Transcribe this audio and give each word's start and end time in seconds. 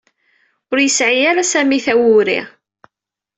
Ur 0.71 0.77
yesɛi 0.81 1.21
ara 1.29 1.43
Sami 1.51 1.79
tawuri. 1.85 2.39